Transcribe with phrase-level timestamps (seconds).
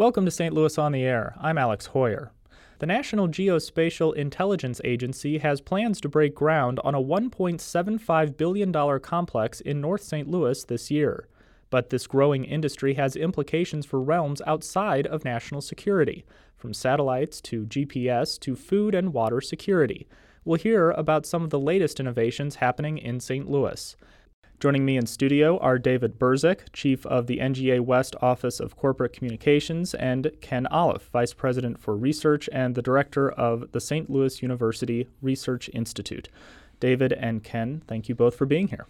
[0.00, 0.54] Welcome to St.
[0.54, 1.34] Louis on the Air.
[1.38, 2.30] I'm Alex Heuer.
[2.78, 9.60] The National Geospatial Intelligence Agency has plans to break ground on a $1.75 billion complex
[9.60, 10.26] in North St.
[10.26, 11.28] Louis this year.
[11.68, 16.24] But this growing industry has implications for realms outside of national security,
[16.56, 20.08] from satellites to GPS to food and water security.
[20.46, 23.50] We'll hear about some of the latest innovations happening in St.
[23.50, 23.94] Louis.
[24.60, 29.14] Joining me in studio are David Berzik, Chief of the NGA West Office of Corporate
[29.14, 34.10] Communications, and Ken Olliff, Vice President for Research and the Director of the St.
[34.10, 36.28] Louis University Research Institute.
[36.78, 38.86] David and Ken, thank you both for being here.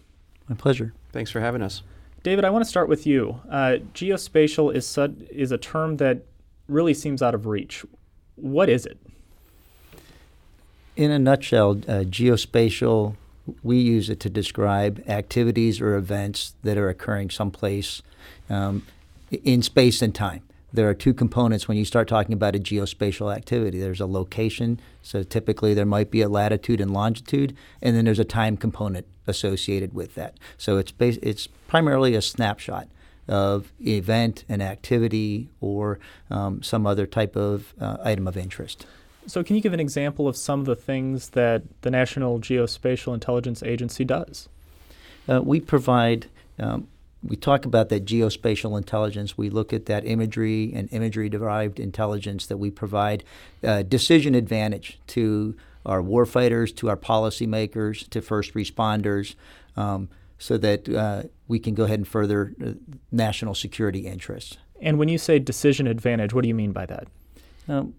[0.49, 0.93] My pleasure.
[1.13, 1.83] Thanks for having us.
[2.21, 3.39] David, I want to start with you.
[3.49, 4.97] Uh, geospatial is,
[5.29, 6.25] is a term that
[6.67, 7.85] really seems out of reach.
[8.35, 8.97] What is it?
[10.97, 13.15] In a nutshell, uh, geospatial
[13.63, 18.01] we use it to describe activities or events that are occurring someplace
[18.49, 18.85] um,
[19.43, 20.43] in space and time.
[20.73, 23.79] There are two components when you start talking about a geospatial activity.
[23.79, 28.19] There's a location, so typically there might be a latitude and longitude, and then there's
[28.19, 30.35] a time component associated with that.
[30.57, 32.87] So it's bas- it's primarily a snapshot
[33.27, 38.85] of event, an activity, or um, some other type of uh, item of interest.
[39.27, 43.13] So, can you give an example of some of the things that the National Geospatial
[43.13, 44.49] Intelligence Agency does?
[45.29, 46.27] Uh, we provide,
[46.59, 46.87] um,
[47.23, 49.37] we talk about that geospatial intelligence.
[49.37, 53.23] We look at that imagery and imagery derived intelligence that we provide
[53.63, 59.35] uh, decision advantage to our warfighters, to our policymakers, to first responders.
[59.77, 60.09] Um,
[60.41, 62.71] so that uh, we can go ahead and further uh,
[63.11, 64.57] national security interests.
[64.81, 67.07] And when you say decision advantage, what do you mean by that?
[67.67, 67.93] Um,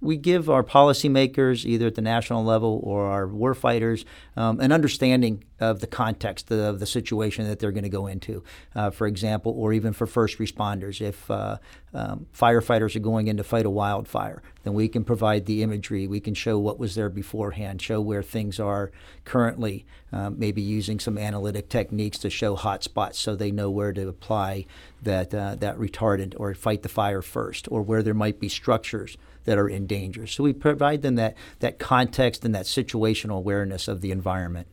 [0.00, 4.04] we give our policymakers, either at the national level or our warfighters,
[4.36, 8.42] um, an understanding of the context of the situation that they're going to go into.
[8.74, 11.58] Uh, for example, or even for first responders, if uh,
[11.94, 16.06] um, firefighters are going in to fight a wildfire, then we can provide the imagery.
[16.06, 18.90] We can show what was there beforehand, show where things are
[19.24, 23.92] currently, um, maybe using some analytic techniques to show hot spots so they know where
[23.92, 24.66] to apply
[25.02, 29.16] that uh, that retardant or fight the fire first, or where there might be structures
[29.44, 30.26] that are in danger.
[30.26, 34.66] So we provide them that, that context and that situational awareness of the environment.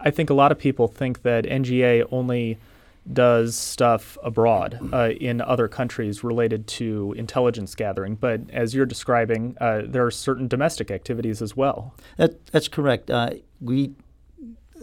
[0.00, 2.58] I think a lot of people think that NGA only
[3.12, 8.14] does stuff abroad uh, in other countries related to intelligence gathering.
[8.14, 11.94] But as you're describing, uh, there are certain domestic activities as well.
[12.16, 13.10] That, that's correct.
[13.10, 13.92] Uh, we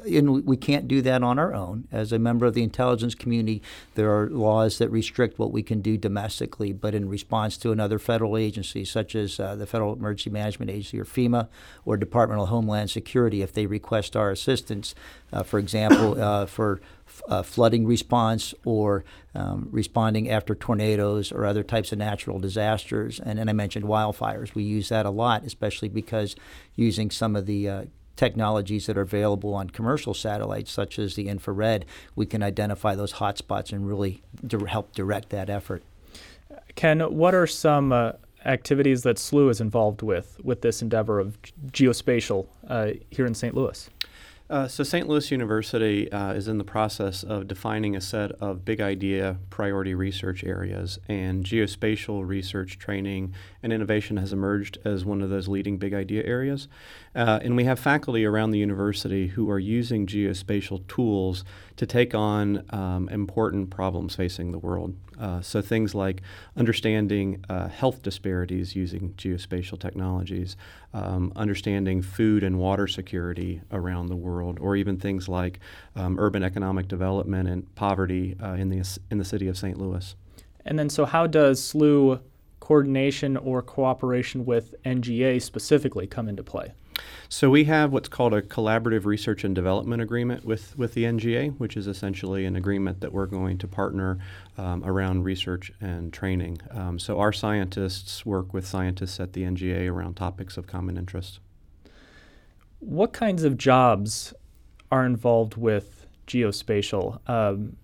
[0.05, 1.87] and we can't do that on our own.
[1.91, 3.61] As a member of the intelligence community,
[3.95, 7.99] there are laws that restrict what we can do domestically, but in response to another
[7.99, 11.47] federal agency, such as uh, the Federal Emergency Management Agency or FEMA
[11.85, 14.95] or Department of Homeland Security, if they request our assistance,
[15.31, 16.81] uh, for example, uh, for
[17.27, 19.03] uh, flooding response or
[19.35, 23.19] um, responding after tornadoes or other types of natural disasters.
[23.19, 24.55] And I mentioned wildfires.
[24.55, 26.35] We use that a lot, especially because
[26.75, 27.85] using some of the uh,
[28.21, 33.13] technologies that are available on commercial satellites, such as the infrared, we can identify those
[33.13, 35.81] hotspots and really di- help direct that effort.
[36.75, 38.11] Ken, what are some uh,
[38.45, 41.39] activities that SLU is involved with with this endeavor of
[41.71, 43.55] geospatial uh, here in St.
[43.55, 43.89] Louis?
[44.51, 45.07] Uh, so, St.
[45.07, 49.95] Louis University uh, is in the process of defining a set of big idea priority
[49.95, 55.77] research areas, and geospatial research training and innovation has emerged as one of those leading
[55.77, 56.67] big idea areas.
[57.15, 61.45] Uh, and we have faculty around the university who are using geospatial tools
[61.77, 64.93] to take on um, important problems facing the world.
[65.19, 66.21] Uh, so things like
[66.57, 70.57] understanding uh, health disparities using geospatial technologies,
[70.93, 75.59] um, understanding food and water security around the world, or even things like
[75.95, 79.77] um, urban economic development and poverty uh, in the in the city of St.
[79.77, 80.15] Louis.
[80.65, 82.19] And then, so how does SLU
[82.59, 86.73] coordination or cooperation with NGA specifically come into play?
[87.29, 91.57] So we have what's called a collaborative research and development agreement with, with the NGA,
[91.57, 94.19] which is essentially an agreement that we're going to partner
[94.57, 96.59] um, around research and training.
[96.69, 101.39] Um, so our scientists work with scientists at the NGA around topics of common interest.
[102.81, 104.33] What kinds of jobs
[104.91, 107.19] are involved with geospatial?
[107.29, 107.77] Um,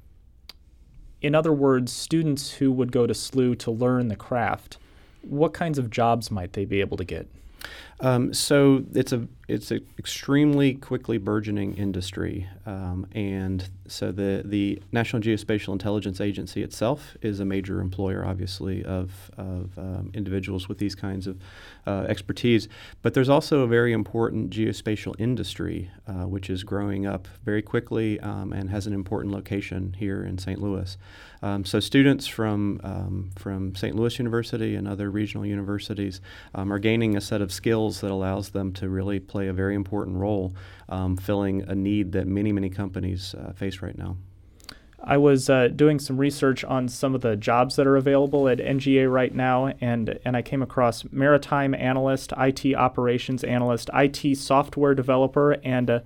[1.22, 4.78] in other words, students who would go to SLU to learn the craft,
[5.22, 7.28] what kinds of jobs might they be able to get?
[8.00, 14.82] Um, so it's a it's an extremely quickly burgeoning industry, um, and so the the
[14.92, 20.80] National Geospatial Intelligence Agency itself is a major employer, obviously, of of um, individuals with
[20.80, 21.40] these kinds of
[21.86, 22.68] uh, expertise.
[23.02, 28.20] But there's also a very important geospatial industry, uh, which is growing up very quickly
[28.20, 30.62] um, and has an important location here in St.
[30.62, 30.98] Louis.
[31.42, 33.96] Um, so students from um, from St.
[33.96, 36.20] Louis University and other regional universities
[36.56, 39.76] um, are gaining a set of skills that allows them to really play a very
[39.76, 40.56] important role,
[40.90, 44.18] um, filling a need that many many companies uh, face right now.
[45.08, 48.58] I was uh, doing some research on some of the jobs that are available at
[48.58, 54.96] NGA right now, and, and I came across maritime analyst, IT operations analyst, IT software
[54.96, 56.04] developer, and a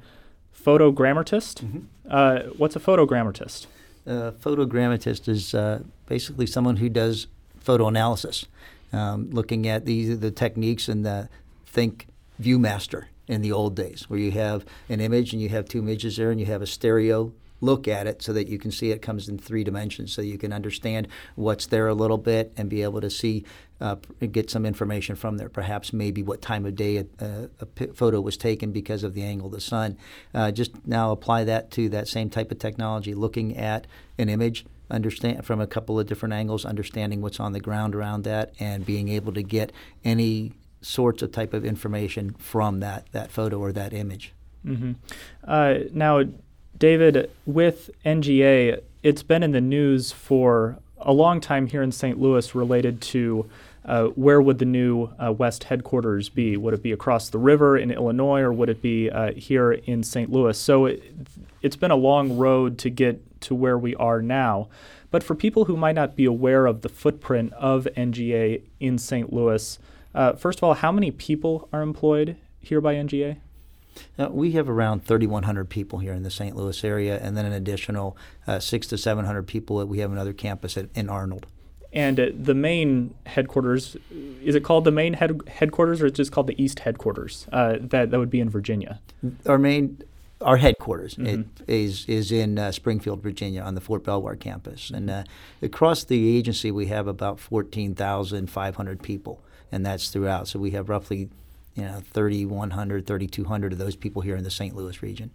[0.56, 1.63] photogrammetrist.
[1.63, 1.80] Mm-hmm.
[2.10, 3.68] Uh, what's a photogrammetrist?
[4.06, 7.28] A photogrammetrist is uh, basically someone who does
[7.60, 8.45] photo analysis,
[8.92, 11.30] um, looking at the, the techniques and the
[11.66, 12.07] think
[12.42, 16.18] ViewMaster in the old days, where you have an image and you have two images
[16.18, 17.31] there and you have a stereo
[17.62, 20.38] look at it so that you can see it comes in three dimensions so you
[20.38, 23.45] can understand what's there a little bit and be able to see
[23.79, 23.95] uh,
[24.31, 25.50] get some information from there.
[25.50, 27.50] Perhaps maybe what time of day a
[27.94, 29.97] photo was taken because of the angle of the sun.
[30.33, 33.88] Uh, just now apply that to that same type of technology looking at
[34.18, 38.23] an image understand from a couple of different angles understanding what's on the ground around
[38.23, 39.71] that and being able to get
[40.03, 40.51] any
[40.81, 44.33] sorts of type of information from that that photo or that image
[44.66, 44.94] mm-hmm.
[45.48, 46.24] uh, now
[46.81, 52.19] David, with NGA, it's been in the news for a long time here in St.
[52.19, 53.48] Louis related to
[53.86, 56.57] uh, where would the new uh, West headquarters be?
[56.57, 60.01] Would it be across the river in Illinois or would it be uh, here in
[60.01, 60.31] St.
[60.31, 60.57] Louis?
[60.57, 61.04] So it,
[61.62, 64.68] it's been a long road to get to where we are now.
[65.12, 69.31] But for people who might not be aware of the footprint of NGA in St.
[69.31, 69.78] Louis,
[70.13, 73.38] uh, first of all, how many people are employed here by NGA?
[74.18, 76.56] Uh, we have around 3,100 people here in the St.
[76.56, 78.16] Louis area, and then an additional
[78.48, 81.46] uh, six to 700 people that we have another campus at, in Arnold.
[81.94, 83.98] And uh, the main headquarters
[84.42, 87.48] is it called the main head, headquarters, or it's just called the East headquarters?
[87.52, 89.02] Uh, that that would be in Virginia.
[89.46, 90.02] Our main
[90.42, 91.64] our headquarters mm-hmm.
[91.68, 95.24] is is in uh, Springfield, Virginia, on the Fort Belvoir campus, and uh,
[95.62, 100.47] across the agency we have about fourteen thousand five hundred people, and that's throughout.
[100.47, 101.29] So we have roughly
[101.75, 104.75] you know 3,100, 3,200 of those people here in the St.
[104.75, 105.31] Louis region.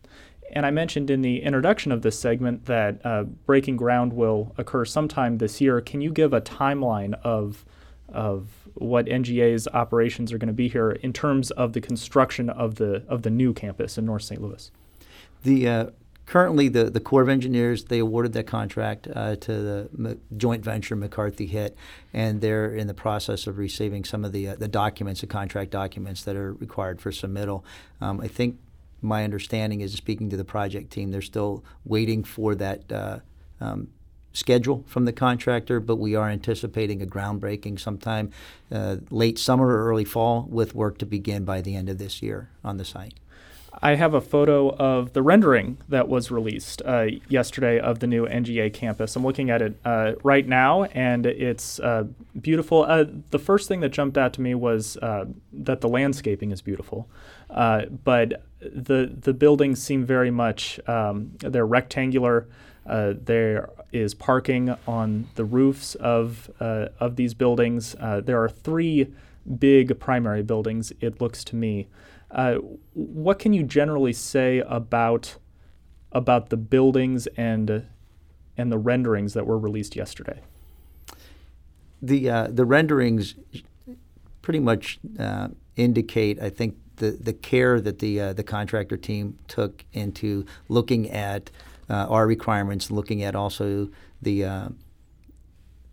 [0.52, 4.84] And I mentioned in the introduction of this segment that uh, breaking ground will occur
[4.84, 5.80] sometime this year.
[5.80, 7.64] Can you give a timeline of
[8.08, 12.76] of what NGA's operations are going to be here in terms of the construction of
[12.76, 14.40] the of the new campus in North St.
[14.40, 14.70] Louis?
[15.42, 15.86] The uh,
[16.26, 20.64] currently the, the Corps of Engineers they awarded that contract uh, to the M- joint
[20.64, 21.76] venture McCarthy HITT,
[22.12, 25.70] and they're in the process of receiving some of the uh, the documents, the contract
[25.70, 27.62] documents that are required for submittal.
[28.00, 28.58] Um, I think
[29.00, 32.92] my understanding is speaking to the project team, they're still waiting for that.
[32.92, 33.18] Uh,
[33.58, 33.88] um,
[34.36, 38.30] schedule from the contractor, but we are anticipating a groundbreaking sometime
[38.70, 42.20] uh, late summer or early fall with work to begin by the end of this
[42.22, 43.14] year on the site.
[43.82, 48.26] I have a photo of the rendering that was released uh, yesterday of the new
[48.26, 49.16] NGA campus.
[49.16, 52.04] I'm looking at it uh, right now, and it's uh,
[52.40, 52.84] beautiful.
[52.84, 56.62] Uh, the first thing that jumped out to me was uh, that the landscaping is
[56.62, 57.08] beautiful,
[57.50, 62.48] uh, but the the buildings seem very much um, they're rectangular.
[62.86, 67.94] there is parking on the roofs of of these buildings.
[68.00, 69.12] there are three
[69.58, 70.92] big primary buildings.
[71.00, 71.88] It looks to me.
[72.30, 72.56] Uh,
[72.94, 75.36] what can you generally say about
[76.12, 77.86] about the buildings and
[78.56, 80.40] and the renderings that were released yesterday?
[82.02, 83.34] The uh, the renderings
[84.42, 89.38] pretty much uh, indicate, I think, the the care that the uh, the contractor team
[89.48, 91.50] took into looking at
[91.88, 93.88] uh, our requirements, looking at also
[94.20, 94.68] the uh,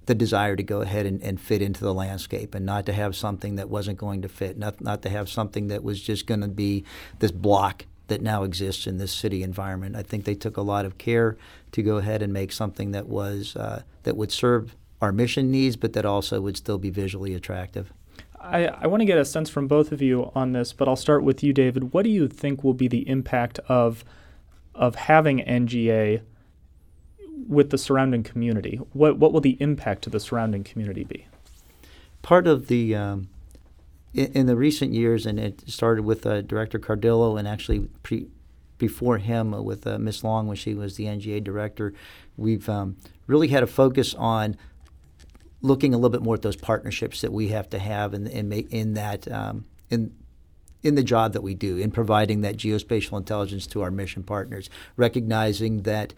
[0.06, 3.16] the desire to go ahead and, and, fit into the landscape and not to have
[3.16, 6.42] something that wasn't going to fit, not, not to have something that was just going
[6.42, 6.84] to be
[7.20, 9.96] this block that now exists in this city environment.
[9.96, 11.38] I think they took a lot of care
[11.72, 15.76] to go ahead and make something that was uh, that would serve our mission needs,
[15.76, 17.92] but that also would still be visually attractive.
[18.40, 20.98] I, I want to get a sense from both of you on this, but I'll
[20.98, 21.94] start with you, David.
[21.94, 24.04] What do you think will be the impact of
[24.76, 26.22] of having NGA
[27.48, 28.78] with the surrounding community?
[28.94, 31.28] What what will the impact to the surrounding community be?
[32.22, 33.30] Part of the um,
[34.14, 38.28] in, in, the recent years, and it started with uh, Director Cardillo, and actually pre,
[38.78, 41.94] before him uh, with uh, Miss Long when she was the NGA director,
[42.38, 42.98] we've um,
[43.28, 44.56] really had a focus on
[45.62, 48.52] looking a little bit more at those partnerships that we have to have in in,
[48.52, 50.14] in that um, in
[50.84, 54.70] in the job that we do in providing that geospatial intelligence to our mission partners,
[54.98, 56.14] recognizing that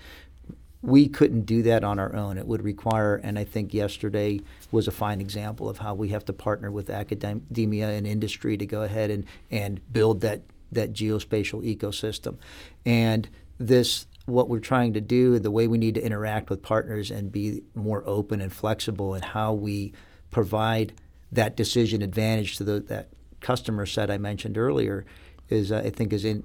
[0.86, 2.38] we couldn't do that on our own.
[2.38, 6.26] It would require, and I think yesterday was a fine example of how we have
[6.26, 11.64] to partner with academia and industry to go ahead and, and build that, that geospatial
[11.66, 12.38] ecosystem.
[12.86, 13.28] And
[13.58, 17.32] this, what we're trying to do, the way we need to interact with partners and
[17.32, 19.94] be more open and flexible in how we
[20.30, 20.94] provide
[21.32, 25.06] that decision advantage to the, that customer set I mentioned earlier
[25.50, 26.44] is uh, I think is in,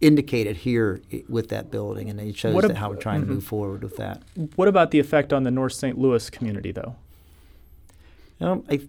[0.00, 3.30] indicated here with that building, and it shows ab- how we're trying mm-hmm.
[3.30, 4.22] to move forward with that.
[4.56, 5.98] What about the effect on the North St.
[5.98, 6.96] Louis community, though?
[8.40, 8.80] Um, I,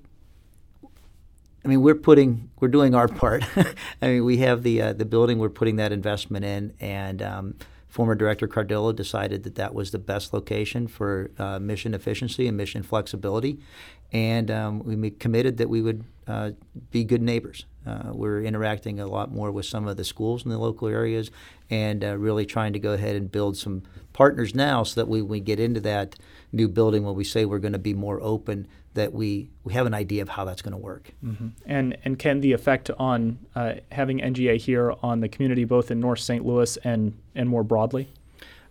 [1.64, 3.44] I mean, we're putting we're doing our part.
[4.02, 5.40] I mean, we have the uh, the building.
[5.40, 7.56] We're putting that investment in, and um,
[7.88, 12.56] former director Cardillo decided that that was the best location for uh, mission efficiency and
[12.56, 13.60] mission flexibility,
[14.12, 16.52] and um, we committed that we would uh,
[16.92, 17.66] be good neighbors.
[17.86, 21.32] Uh, we're interacting a lot more with some of the schools in the local areas
[21.70, 25.22] and uh, really trying to go ahead and build some partners now so that we,
[25.22, 26.16] when we get into that
[26.52, 29.86] new building when we say we're going to be more open that we, we have
[29.86, 31.12] an idea of how that's going to work.
[31.24, 31.50] Mm-hmm.
[31.66, 36.00] And, and Ken the effect on uh, having NGA here on the community both in
[36.00, 36.46] North St.
[36.46, 38.10] Louis and, and more broadly?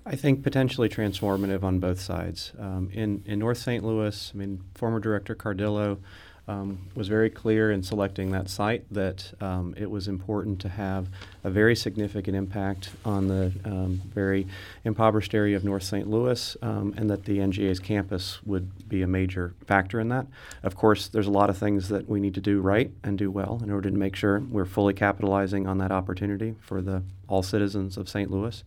[0.06, 2.52] I think potentially transformative on both sides.
[2.58, 3.84] Um, in, in North St.
[3.84, 5.98] Louis, I mean, former Director Cardillo
[6.46, 11.08] um, was very clear in selecting that site that um, it was important to have
[11.42, 14.46] a very significant impact on the um, very
[14.84, 16.08] impoverished area of North St.
[16.08, 20.26] Louis, um, and that the NGA's campus would be a major factor in that.
[20.62, 23.30] Of course, there's a lot of things that we need to do right and do
[23.30, 27.42] well in order to make sure we're fully capitalizing on that opportunity for the all
[27.42, 28.30] citizens of St.
[28.30, 28.62] Louis.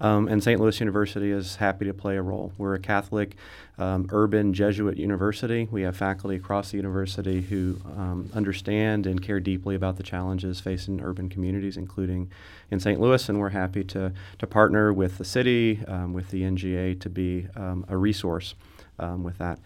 [0.00, 0.60] Um, and St.
[0.60, 2.52] Louis University is happy to play a role.
[2.58, 3.34] We're a Catholic
[3.78, 5.68] um, urban Jesuit university.
[5.70, 10.60] We have faculty across the university who um, understand and care deeply about the challenges
[10.60, 12.30] facing urban communities, including
[12.70, 13.00] in St.
[13.00, 17.08] Louis, and we're happy to, to partner with the city, um, with the NGA, to
[17.08, 18.54] be um, a resource
[18.98, 19.58] um, with that.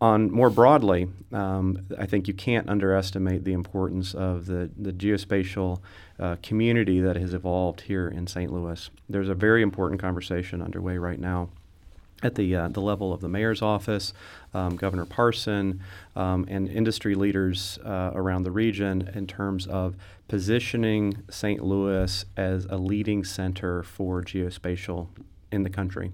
[0.00, 5.80] On more broadly, um, I think you can't underestimate the importance of the, the geospatial
[6.20, 8.52] uh, community that has evolved here in St.
[8.52, 8.90] Louis.
[9.08, 11.48] There's a very important conversation underway right now
[12.22, 14.12] at the, uh, the level of the mayor's office,
[14.54, 15.80] um, Governor Parson,
[16.16, 21.62] um, and industry leaders uh, around the region in terms of positioning St.
[21.62, 25.08] Louis as a leading center for geospatial
[25.50, 26.12] in the country.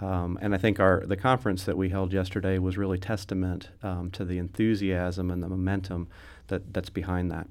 [0.00, 4.10] Um, and I think our the conference that we held yesterday was really testament um,
[4.12, 6.08] to the enthusiasm and the momentum
[6.48, 7.46] that, that's behind that.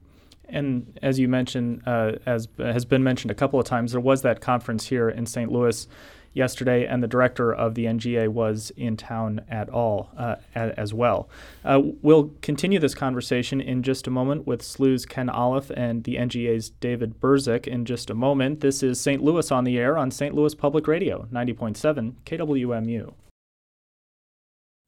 [0.50, 4.22] And as you mentioned, uh, as has been mentioned a couple of times, there was
[4.24, 5.52] that conference here in St.
[5.52, 5.88] Louis
[6.34, 11.30] yesterday, and the director of the NGA was in town at all uh, as well.
[11.64, 16.16] Uh, we'll continue this conversation in just a moment with SLU's Ken Olliff and the
[16.16, 18.60] NGA's David Berzik in just a moment.
[18.60, 19.24] This is St.
[19.24, 20.34] Louis on the air on St.
[20.34, 23.14] Louis Public Radio, 90.7 KWMU.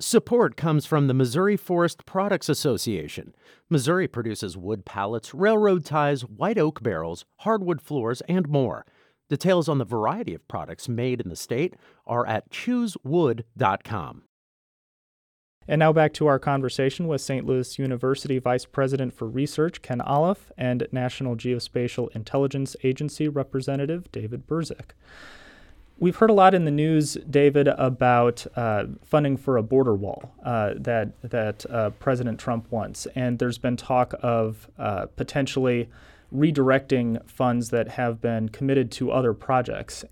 [0.01, 3.33] Support comes from the Missouri Forest Products Association.
[3.69, 8.85] Missouri produces wood pallets, railroad ties, white oak barrels, hardwood floors, and more.
[9.29, 11.73] Details on the variety of products made in the state
[12.05, 14.23] are at choosewood.com.
[15.67, 17.43] And now back to our conversation with St.
[17.43, 24.45] Louis University Vice President for Research Ken Olliff and National Geospatial Intelligence Agency Representative David
[24.45, 24.91] Berzik.
[25.97, 30.35] We've heard a lot in the news, David, about uh, funding for a border wall
[30.43, 35.89] uh, that that uh, President Trump wants, and there's been talk of uh, potentially
[36.35, 40.03] redirecting funds that have been committed to other projects.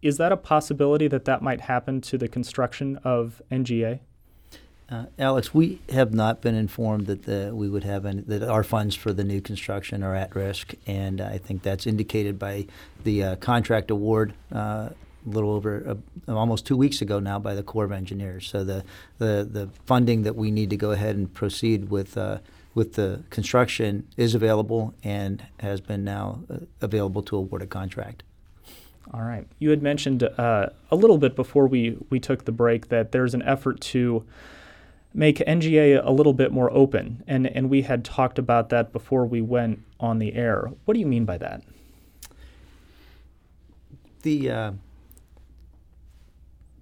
[0.00, 4.00] Is that a possibility that that might happen to the construction of NGA?
[4.90, 8.62] Uh, Alex, we have not been informed that the, we would have any, that our
[8.62, 12.66] funds for the new construction are at risk, and I think that's indicated by
[13.04, 14.90] the uh, contract award uh,
[15.28, 15.96] a little over
[16.28, 18.46] uh, almost two weeks ago now by the Corps of Engineers.
[18.46, 18.84] So the,
[19.18, 22.38] the the funding that we need to go ahead and proceed with uh,
[22.74, 28.22] with the construction is available and has been now uh, available to award a contract.
[29.12, 29.46] All right.
[29.58, 33.34] You had mentioned uh, a little bit before we, we took the break that there's
[33.34, 34.24] an effort to
[35.14, 39.24] make NGA a little bit more open, and, and we had talked about that before
[39.24, 40.70] we went on the air.
[40.84, 41.62] What do you mean by that?
[44.22, 44.72] The uh,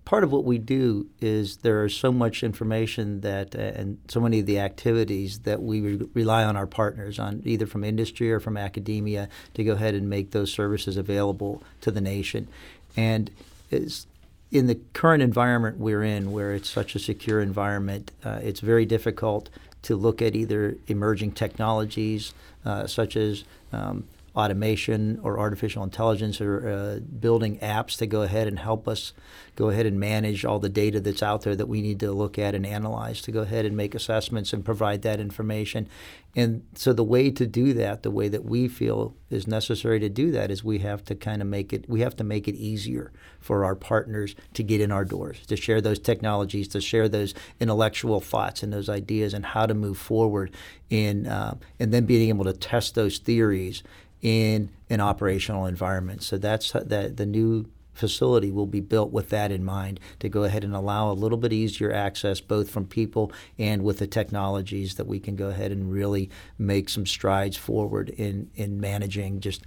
[0.06, 4.20] part of what we do is there is so much information that uh, and so
[4.20, 8.32] many of the activities that we re- rely on our partners on either from industry
[8.32, 12.48] or from academia to go ahead and make those services available to the nation.
[12.96, 13.30] And
[13.70, 14.06] is
[14.52, 18.86] in the current environment we're in, where it's such a secure environment, uh, it's very
[18.86, 19.50] difficult
[19.82, 22.32] to look at either emerging technologies
[22.64, 24.04] uh, such as um,
[24.36, 29.14] automation or artificial intelligence or uh, building apps to go ahead and help us
[29.56, 32.38] go ahead and manage all the data that's out there that we need to look
[32.38, 35.88] at and analyze to go ahead and make assessments and provide that information.
[36.36, 40.10] And so the way to do that, the way that we feel is necessary to
[40.10, 42.54] do that is we have to kind of make it we have to make it
[42.54, 47.08] easier for our partners to get in our doors, to share those technologies, to share
[47.08, 50.50] those intellectual thoughts and those ideas and how to move forward
[50.90, 53.82] in uh, and then being able to test those theories
[54.26, 56.20] in an operational environment.
[56.20, 60.42] So that's that the new facility will be built with that in mind to go
[60.42, 64.96] ahead and allow a little bit easier access both from people and with the technologies
[64.96, 66.28] that we can go ahead and really
[66.58, 69.62] make some strides forward in, in managing just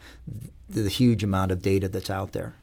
[0.68, 2.54] the huge amount of data that's out there.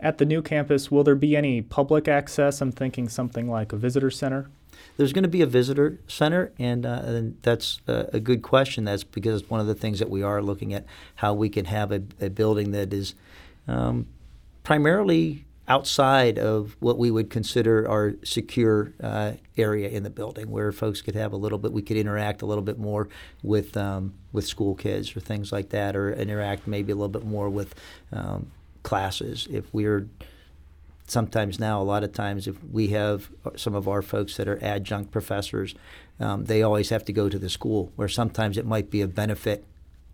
[0.00, 2.60] At the new campus, will there be any public access?
[2.60, 4.50] I'm thinking something like a visitor center.
[4.96, 8.84] There's going to be a visitor center, and, uh, and that's a, a, good question.
[8.84, 10.84] That's because one of the things that we are looking at
[11.16, 13.14] how we can have a, a building that is
[13.66, 14.06] um,
[14.62, 20.72] primarily outside of what we would consider our secure uh, area in the building, where
[20.72, 23.08] folks could have a little bit, we could interact a little bit more
[23.42, 27.24] with um, with school kids or things like that, or interact maybe a little bit
[27.24, 27.74] more with
[28.12, 28.50] um,
[28.82, 29.46] classes.
[29.50, 30.08] If we're
[31.10, 34.62] sometimes now, a lot of times, if we have some of our folks that are
[34.62, 35.74] adjunct professors,
[36.18, 39.08] um, they always have to go to the school, where sometimes it might be a
[39.08, 39.64] benefit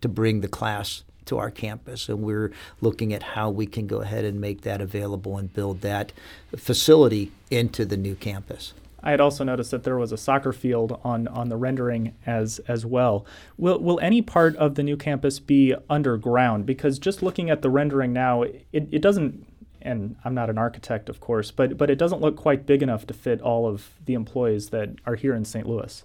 [0.01, 2.09] to bring the class to our campus.
[2.09, 5.81] And we're looking at how we can go ahead and make that available and build
[5.81, 6.13] that
[6.57, 8.73] facility into the new campus.
[9.03, 12.59] I had also noticed that there was a soccer field on, on the rendering as
[12.67, 13.25] as well.
[13.57, 16.67] Will will any part of the new campus be underground?
[16.67, 19.47] Because just looking at the rendering now, it, it doesn't
[19.83, 23.07] and I'm not an architect, of course, but but it doesn't look quite big enough
[23.07, 25.67] to fit all of the employees that are here in St.
[25.67, 26.05] Louis.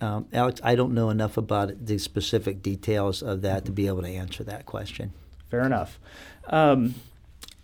[0.00, 4.02] Um, Alex, I don't know enough about the specific details of that to be able
[4.02, 5.12] to answer that question.
[5.48, 6.00] Fair enough.
[6.48, 6.96] Um,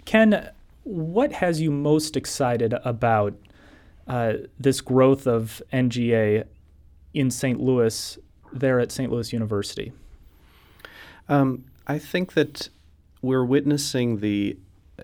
[0.04, 0.50] Ken,
[0.84, 3.34] what has you most excited about
[4.06, 6.44] uh, this growth of NGA
[7.12, 7.60] in St.
[7.60, 8.18] Louis,
[8.52, 9.10] there at St.
[9.10, 9.92] Louis University?
[11.28, 12.68] Um, I think that
[13.20, 14.56] we're witnessing the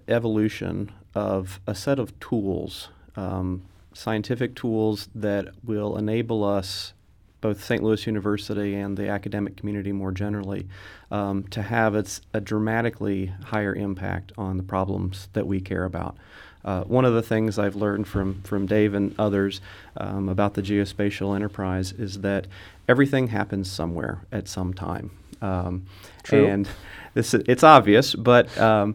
[0.08, 6.92] evolution of a set of tools, um, scientific tools that will enable us
[7.40, 7.82] both St.
[7.82, 10.66] Louis University and the academic community more generally,
[11.10, 16.16] um, to have its, a dramatically higher impact on the problems that we care about.
[16.64, 19.60] Uh, one of the things I've learned from, from Dave and others
[19.98, 22.46] um, about the geospatial enterprise is that
[22.88, 25.10] everything happens somewhere at some time.
[25.42, 25.84] Um,
[26.22, 26.46] True.
[26.46, 26.66] And
[27.12, 28.94] this it's obvious, but um,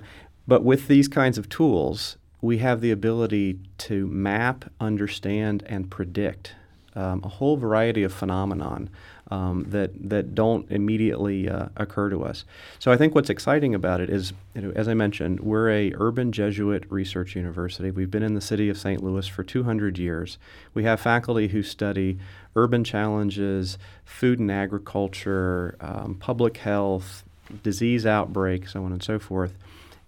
[0.50, 6.56] but with these kinds of tools, we have the ability to map, understand, and predict
[6.96, 8.90] um, a whole variety of phenomenon
[9.30, 12.46] um, that that don't immediately uh, occur to us.
[12.80, 15.94] So I think what's exciting about it is, you know, as I mentioned, we're a
[15.98, 17.92] urban Jesuit research university.
[17.92, 19.04] We've been in the city of St.
[19.04, 20.40] Louis for 200 years.
[20.74, 22.18] We have faculty who study
[22.56, 27.24] urban challenges, food and agriculture, um, public health,
[27.62, 29.54] disease outbreaks, so on and so forth.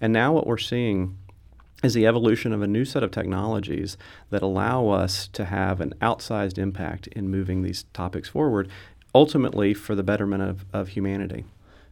[0.01, 1.17] And now what we're seeing
[1.83, 3.97] is the evolution of a new set of technologies
[4.29, 8.69] that allow us to have an outsized impact in moving these topics forward,
[9.15, 11.45] ultimately for the betterment of, of humanity.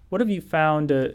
[0.10, 1.10] What have you found uh,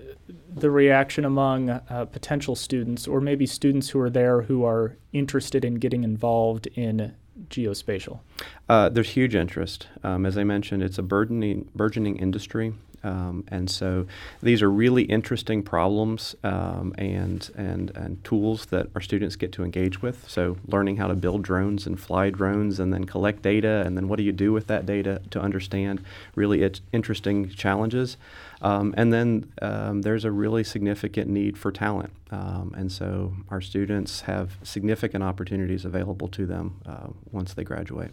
[0.54, 5.64] the reaction among uh, potential students, or maybe students who are there who are interested
[5.64, 7.14] in getting involved in
[7.48, 8.20] geospatial?
[8.68, 9.88] Uh, there's huge interest.
[10.04, 12.72] Um, as I mentioned, it's a burgeoning, burgeoning industry.
[13.04, 14.06] Um, and so
[14.42, 19.62] these are really interesting problems um, and, and, and tools that our students get to
[19.62, 20.28] engage with.
[20.28, 24.08] So learning how to build drones and fly drones and then collect data and then
[24.08, 26.02] what do you do with that data to understand
[26.34, 28.16] really interesting challenges.
[28.62, 32.12] Um, and then um, there's a really significant need for talent.
[32.30, 38.10] Um, and so our students have significant opportunities available to them uh, once they graduate.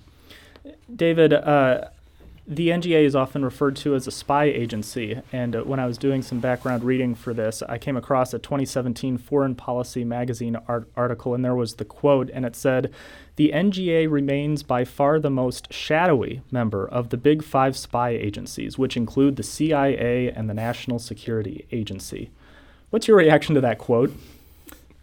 [0.93, 1.85] David, uh,
[2.47, 5.97] the NGA is often referred to as a spy agency, and uh, when I was
[5.97, 10.89] doing some background reading for this, I came across a 2017 Foreign Policy magazine art-
[10.97, 12.91] article, and there was the quote, and it said,
[13.35, 18.77] The NGA remains by far the most shadowy member of the big five spy agencies,
[18.77, 22.31] which include the CIA and the National Security Agency.
[22.89, 24.13] What's your reaction to that quote?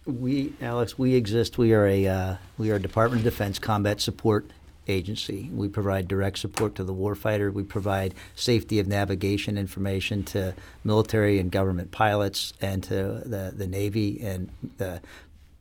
[0.04, 1.56] We, Alex, we exist.
[1.56, 4.46] We are a uh, we are a Department of Defense combat support
[4.88, 5.50] agency.
[5.52, 7.52] We provide direct support to the warfighter.
[7.52, 13.66] We provide safety of navigation information to military and government pilots and to the, the
[13.66, 15.00] Navy and the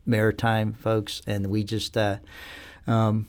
[0.05, 2.17] maritime folks, and we just uh,
[2.87, 3.27] um,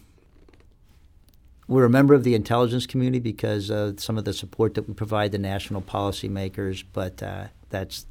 [1.66, 4.94] we're a member of the intelligence community because of some of the support that we
[4.94, 8.06] provide the national policymakers, but uh, that's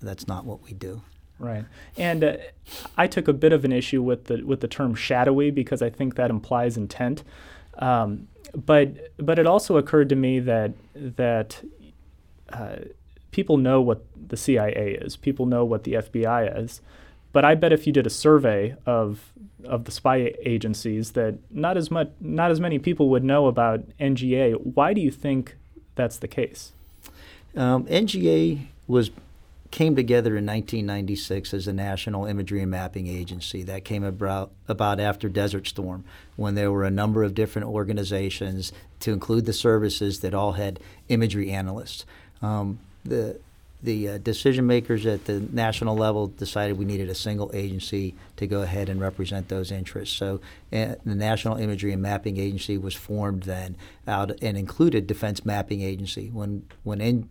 [0.00, 1.02] that's not what we do.
[1.40, 1.64] Right,
[1.96, 2.36] and uh,
[2.98, 5.88] I took a bit of an issue with the with the term shadowy because I
[5.88, 7.24] think that implies intent.
[7.78, 11.62] Um, but but it also occurred to me that that
[12.52, 12.76] uh,
[13.30, 16.82] people know what the CIA is, people know what the FBI is,
[17.32, 19.32] but I bet if you did a survey of
[19.64, 23.80] of the spy agencies, that not as much not as many people would know about
[23.98, 24.54] NGA.
[24.74, 25.56] Why do you think
[25.94, 26.72] that's the case?
[27.56, 29.10] Um, NGA was
[29.70, 33.62] came together in 1996 as a national imagery and mapping agency.
[33.62, 36.04] That came about, about after Desert Storm,
[36.36, 40.80] when there were a number of different organizations, to include the services, that all had
[41.08, 42.04] imagery analysts.
[42.42, 43.38] Um, the
[43.82, 48.46] the uh, decision makers at the national level decided we needed a single agency to
[48.46, 50.14] go ahead and represent those interests.
[50.16, 50.40] So
[50.72, 55.80] uh, the National Imagery and Mapping Agency was formed then out and included Defense Mapping
[55.80, 56.28] Agency.
[56.28, 57.28] When when in,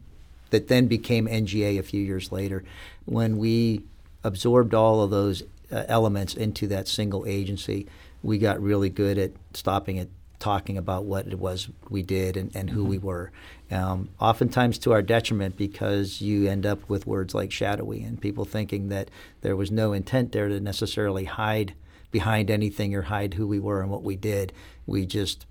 [0.49, 2.63] that then became NGA a few years later.
[3.05, 3.83] When we
[4.23, 7.87] absorbed all of those uh, elements into that single agency,
[8.21, 10.09] we got really good at stopping it,
[10.39, 12.89] talking about what it was we did and, and who mm-hmm.
[12.89, 13.31] we were.
[13.71, 18.45] Um, oftentimes to our detriment because you end up with words like shadowy and people
[18.45, 19.09] thinking that
[19.41, 21.73] there was no intent there to necessarily hide
[22.11, 24.51] behind anything or hide who we were and what we did.
[24.87, 25.45] We just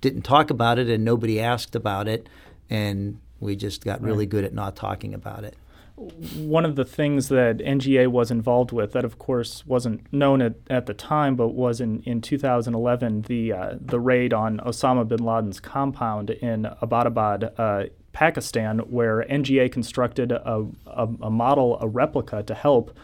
[0.00, 2.28] didn't talk about it and nobody asked about it
[2.68, 5.56] and we just got really good at not talking about it.
[5.96, 10.54] One of the things that NGA was involved with, that of course wasn't known at,
[10.68, 15.24] at the time, but was in, in 2011, the uh, the raid on Osama bin
[15.24, 22.42] Laden's compound in Abbottabad, uh, Pakistan, where NGA constructed a, a, a, model, a replica
[22.42, 22.96] to help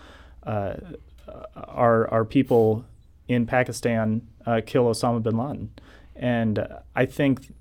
[0.45, 0.75] uh,
[1.55, 2.85] our, our people
[3.29, 5.71] in Pakistan uh, kill Osama bin Laden.
[6.17, 7.53] And I think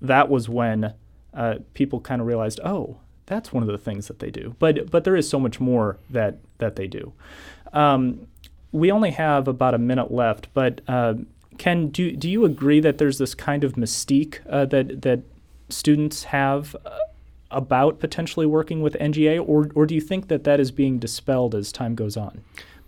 [0.00, 0.94] that was when
[1.34, 4.54] uh, people kind of realized, oh, that's one of the things that they do.
[4.58, 7.12] But but there is so much more that that they do.
[7.72, 8.26] Um,
[8.72, 11.14] we only have about a minute left, but uh,
[11.58, 15.20] Ken, do do you agree that there's this kind of mystique uh, that that
[15.68, 16.76] students have?
[16.84, 16.98] Uh,
[17.54, 21.54] about potentially working with NGA, or, or do you think that that is being dispelled
[21.54, 22.42] as time goes on?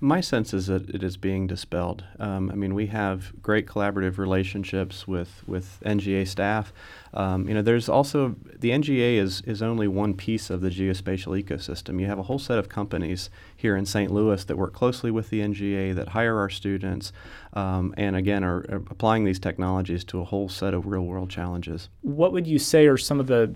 [0.05, 2.05] My sense is that it is being dispelled.
[2.19, 6.75] Um, I mean, we have great collaborative relationships with, with NGA staff.
[7.15, 11.43] Um, you know, there's also the NGA is is only one piece of the geospatial
[11.43, 11.99] ecosystem.
[11.99, 14.13] You have a whole set of companies here in St.
[14.13, 17.11] Louis that work closely with the NGA that hire our students,
[17.55, 21.31] um, and again are, are applying these technologies to a whole set of real world
[21.31, 21.89] challenges.
[22.03, 23.55] What would you say are some of the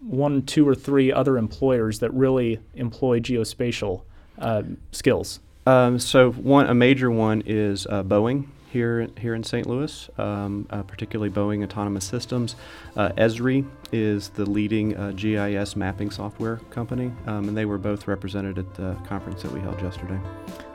[0.00, 4.02] one, two, or three other employers that really employ geospatial
[4.38, 5.40] uh, skills?
[5.66, 9.66] Um, so one, a major one is uh, Boeing here here in St.
[9.66, 12.56] Louis, um, uh, particularly Boeing Autonomous Systems.
[12.96, 18.06] Uh, Esri is the leading uh, GIS mapping software company, um, and they were both
[18.06, 20.18] represented at the conference that we held yesterday.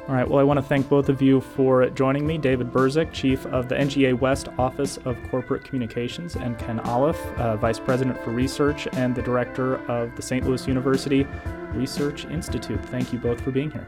[0.08, 0.28] All right.
[0.28, 2.38] Well, I want to thank both of you for joining me.
[2.38, 7.56] David Burzik, Chief of the NGA West Office of Corporate Communications, and Ken Olliff, uh,
[7.56, 10.46] Vice President for Research and the Director of the St.
[10.46, 11.26] Louis University
[11.74, 12.84] Research Institute.
[12.88, 13.88] Thank you both for being here.